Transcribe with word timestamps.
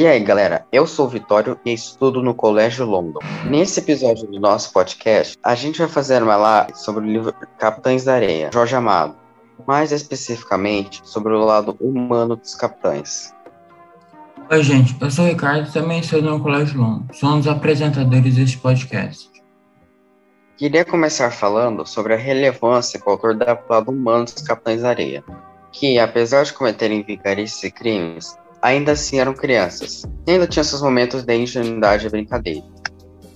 E 0.00 0.06
aí, 0.06 0.18
galera, 0.20 0.66
eu 0.72 0.86
sou 0.86 1.04
o 1.04 1.10
Vitório 1.10 1.60
e 1.62 1.74
estudo 1.74 2.22
no 2.22 2.34
Colégio 2.34 2.86
London. 2.86 3.20
Nesse 3.44 3.80
episódio 3.80 4.26
do 4.26 4.40
nosso 4.40 4.72
podcast, 4.72 5.36
a 5.42 5.54
gente 5.54 5.78
vai 5.78 5.88
fazer 5.88 6.22
uma 6.22 6.36
live 6.36 6.74
sobre 6.74 7.04
o 7.04 7.06
livro 7.06 7.34
Capitães 7.58 8.04
da 8.04 8.14
Areia, 8.14 8.48
Jorge 8.50 8.74
Amado, 8.74 9.14
mais 9.66 9.92
especificamente 9.92 11.02
sobre 11.04 11.34
o 11.34 11.44
lado 11.44 11.76
humano 11.78 12.34
dos 12.34 12.54
capitães. 12.54 13.34
Oi, 14.50 14.62
gente, 14.62 14.96
eu 14.98 15.10
sou 15.10 15.26
o 15.26 15.28
Ricardo 15.28 15.68
e 15.68 15.70
também 15.70 16.00
estudo 16.00 16.30
no 16.30 16.40
Colégio 16.40 16.80
London. 16.80 17.04
Sou 17.12 17.28
um 17.28 17.36
dos 17.36 17.46
apresentadores 17.46 18.36
deste 18.36 18.56
podcast. 18.56 19.28
Queria 20.56 20.86
começar 20.86 21.30
falando 21.30 21.86
sobre 21.86 22.14
a 22.14 22.16
relevância 22.16 22.98
que 22.98 23.06
o 23.06 23.12
autor 23.12 23.36
dá 23.36 23.54
para 23.54 23.66
o 23.66 23.78
lado 23.78 23.90
humano 23.90 24.24
dos 24.24 24.40
Capitães 24.40 24.80
da 24.80 24.88
Areia, 24.88 25.22
que, 25.70 25.98
apesar 25.98 26.44
de 26.44 26.54
cometerem 26.54 27.02
vigarices 27.02 27.62
e 27.64 27.70
crimes, 27.70 28.34
ainda 28.62 28.92
assim 28.92 29.18
eram 29.18 29.34
crianças, 29.34 30.04
e 30.26 30.32
ainda 30.32 30.46
tinham 30.46 30.64
seus 30.64 30.82
momentos 30.82 31.22
de 31.22 31.36
ingenuidade 31.36 32.06
e 32.06 32.10
brincadeira. 32.10 32.64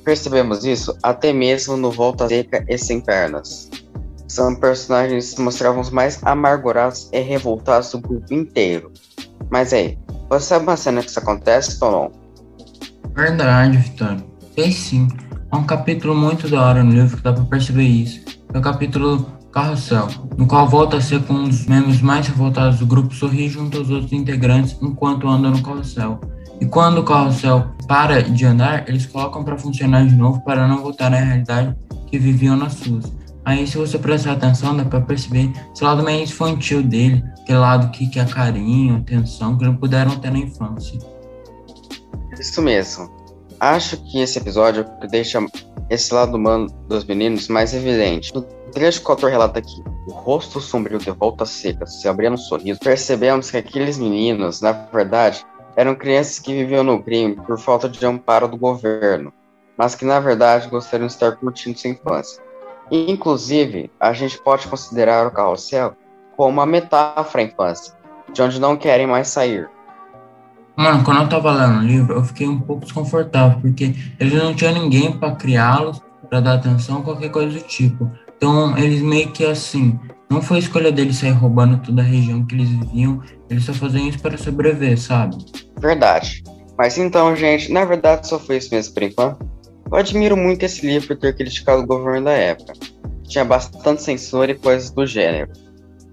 Percebemos 0.04 0.64
isso 0.64 0.96
até 1.02 1.32
mesmo 1.32 1.76
no 1.76 1.90
Volta 1.90 2.28
Seca 2.28 2.64
e 2.68 2.76
Sem 2.76 3.00
Pernas. 3.00 3.70
São 4.28 4.54
personagens 4.54 5.30
que 5.30 5.36
se 5.36 5.40
mostravam 5.40 5.80
os 5.80 5.90
mais 5.90 6.22
amargurados 6.24 7.08
e 7.12 7.20
revoltados 7.20 7.90
do 7.92 8.00
grupo 8.00 8.34
inteiro. 8.34 8.92
Mas 9.50 9.72
aí, 9.72 9.98
você 10.28 10.46
sabe 10.46 10.64
uma 10.64 10.76
cena 10.76 11.02
que 11.02 11.08
isso 11.08 11.18
acontece 11.18 11.80
não? 11.80 12.12
Verdade, 13.14 13.78
Vitório. 13.78 14.24
Sei 14.54 14.72
sim. 14.72 15.08
Há 15.50 15.56
um 15.56 15.64
capítulo 15.64 16.14
muito 16.14 16.48
da 16.48 16.60
hora 16.60 16.82
no 16.82 16.92
livro 16.92 17.16
que 17.16 17.22
dá 17.22 17.32
pra 17.32 17.44
perceber 17.44 17.84
isso. 17.84 18.24
É 18.52 18.58
o 18.58 18.60
capítulo 18.60 19.26
Carrossel, 19.54 20.08
no 20.36 20.48
qual 20.48 20.68
volta 20.68 20.96
a 20.96 21.00
ser 21.00 21.22
com 21.22 21.34
um 21.34 21.48
dos 21.48 21.64
membros 21.64 22.02
mais 22.02 22.26
revoltados 22.26 22.80
do 22.80 22.86
grupo 22.86 23.14
sorrir 23.14 23.48
junto 23.48 23.78
aos 23.78 23.88
outros 23.88 24.12
integrantes 24.12 24.76
enquanto 24.82 25.28
anda 25.28 25.48
no 25.48 25.62
carrossel. 25.62 26.20
E 26.60 26.66
quando 26.66 26.98
o 26.98 27.04
carrossel 27.04 27.68
para 27.86 28.20
de 28.20 28.44
andar, 28.44 28.88
eles 28.88 29.06
colocam 29.06 29.44
para 29.44 29.56
funcionar 29.56 30.04
de 30.06 30.16
novo 30.16 30.40
para 30.44 30.66
não 30.66 30.82
voltar 30.82 31.14
à 31.14 31.18
realidade 31.18 31.72
que 32.08 32.18
viviam 32.18 32.56
nas 32.56 32.72
suas. 32.74 33.12
Aí, 33.44 33.64
se 33.64 33.78
você 33.78 33.96
prestar 33.96 34.32
atenção, 34.32 34.76
dá 34.76 34.84
para 34.84 35.00
perceber 35.00 35.52
esse 35.72 35.84
lado 35.84 36.02
meio 36.02 36.24
infantil 36.24 36.82
dele, 36.82 37.22
aquele 37.40 37.58
lado 37.58 37.92
que 37.92 38.08
quer 38.08 38.28
carinho, 38.28 38.96
atenção, 38.96 39.56
que 39.56 39.64
não 39.64 39.76
puderam 39.76 40.16
ter 40.18 40.32
na 40.32 40.38
infância. 40.38 40.98
Isso 42.36 42.60
mesmo. 42.60 43.08
Acho 43.60 43.98
que 43.98 44.18
esse 44.18 44.36
episódio 44.36 44.84
deixa 45.08 45.38
esse 45.94 46.12
lado 46.12 46.36
humano 46.36 46.66
dos 46.88 47.04
meninos 47.04 47.48
mais 47.48 47.74
evidente 47.74 48.32
trecho 48.74 49.00
que 49.00 49.08
o 49.08 49.12
autor 49.12 49.30
relata 49.30 49.60
aqui, 49.60 49.82
o 50.08 50.10
rosto 50.10 50.60
sombrio 50.60 50.98
de 50.98 51.10
volta 51.12 51.46
seca 51.46 51.86
se 51.86 52.08
abrindo 52.08 52.34
um 52.34 52.36
sorriso, 52.36 52.80
percebemos 52.80 53.50
que 53.50 53.56
aqueles 53.56 53.96
meninos, 53.96 54.60
na 54.60 54.72
verdade, 54.72 55.46
eram 55.76 55.94
crianças 55.94 56.40
que 56.40 56.52
viviam 56.52 56.82
no 56.82 57.02
crime 57.02 57.36
por 57.36 57.58
falta 57.58 57.88
de 57.88 58.04
amparo 58.04 58.48
do 58.48 58.56
governo, 58.56 59.32
mas 59.78 59.94
que 59.94 60.04
na 60.04 60.18
verdade 60.18 60.68
gostariam 60.68 61.06
de 61.06 61.12
estar 61.12 61.36
curtindo 61.36 61.78
sua 61.78 61.90
infância. 61.90 62.42
Inclusive, 62.90 63.90
a 63.98 64.12
gente 64.12 64.38
pode 64.38 64.66
considerar 64.66 65.26
o 65.26 65.30
carrossel 65.30 65.94
como 66.36 66.50
uma 66.50 66.66
metáfora 66.66 67.42
à 67.42 67.46
infância, 67.46 67.94
de 68.32 68.42
onde 68.42 68.60
não 68.60 68.76
querem 68.76 69.06
mais 69.06 69.28
sair. 69.28 69.70
Mano, 70.76 71.04
quando 71.04 71.22
eu 71.22 71.28
tava 71.28 71.52
lendo 71.52 71.80
o 71.80 71.86
livro, 71.86 72.14
eu 72.14 72.24
fiquei 72.24 72.48
um 72.48 72.60
pouco 72.60 72.84
desconfortável, 72.84 73.60
porque 73.60 73.94
eles 74.18 74.34
não 74.34 74.54
tinham 74.54 74.74
ninguém 74.74 75.12
para 75.12 75.36
criá-los, 75.36 76.02
para 76.28 76.40
dar 76.40 76.54
atenção, 76.54 77.02
qualquer 77.02 77.30
coisa 77.30 77.58
do 77.58 77.64
tipo. 77.64 78.10
Então, 78.36 78.76
eles 78.76 79.00
meio 79.00 79.30
que 79.30 79.44
assim, 79.44 79.98
não 80.28 80.42
foi 80.42 80.58
escolha 80.58 80.90
deles 80.90 81.16
sair 81.16 81.30
roubando 81.30 81.78
toda 81.78 82.02
a 82.02 82.04
região 82.04 82.44
que 82.44 82.56
eles 82.56 82.68
viviam, 82.68 83.22
eles 83.48 83.64
só 83.64 83.72
faziam 83.72 84.08
isso 84.08 84.18
para 84.18 84.36
sobreviver, 84.36 84.98
sabe? 84.98 85.36
Verdade. 85.78 86.42
Mas 86.76 86.98
então, 86.98 87.36
gente, 87.36 87.70
na 87.72 87.84
verdade 87.84 88.26
só 88.26 88.38
foi 88.38 88.56
isso 88.56 88.74
mesmo 88.74 88.94
por 88.94 89.02
enquanto. 89.04 89.48
Eu 89.90 89.96
admiro 89.96 90.36
muito 90.36 90.64
esse 90.64 90.84
livro 90.84 91.08
por 91.08 91.16
ter 91.18 91.36
criticado 91.36 91.82
o 91.82 91.86
governo 91.86 92.24
da 92.24 92.32
época. 92.32 92.72
Tinha 93.28 93.44
bastante 93.44 94.02
censura 94.02 94.50
e 94.50 94.54
coisas 94.54 94.90
do 94.90 95.06
gênero. 95.06 95.52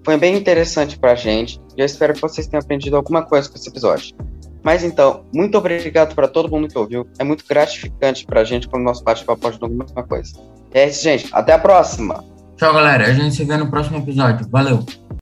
Foi 0.04 0.16
bem 0.16 0.36
interessante 0.36 0.98
pra 0.98 1.14
gente 1.14 1.60
e 1.76 1.80
eu 1.80 1.86
espero 1.86 2.14
que 2.14 2.20
vocês 2.20 2.46
tenham 2.46 2.62
aprendido 2.62 2.96
alguma 2.96 3.24
coisa 3.24 3.48
com 3.48 3.56
esse 3.56 3.68
episódio. 3.68 4.14
Mas 4.62 4.84
então, 4.84 5.24
muito 5.34 5.58
obrigado 5.58 6.14
para 6.14 6.28
todo 6.28 6.48
mundo 6.48 6.68
que 6.68 6.78
ouviu. 6.78 7.06
É 7.18 7.24
muito 7.24 7.44
gratificante 7.46 8.24
pra 8.24 8.44
gente 8.44 8.68
quando 8.68 8.82
o 8.82 8.86
nosso 8.86 9.02
bate-papo 9.02 9.48
ajuda 9.48 9.66
alguma 9.66 9.84
coisa. 10.04 10.34
É 10.72 10.88
isso, 10.88 11.02
gente. 11.02 11.28
Até 11.32 11.52
a 11.52 11.58
próxima. 11.58 12.24
Tchau, 12.56 12.72
galera. 12.72 13.06
A 13.06 13.12
gente 13.12 13.34
se 13.34 13.44
vê 13.44 13.56
no 13.56 13.68
próximo 13.68 13.98
episódio. 13.98 14.46
Valeu. 14.48 14.84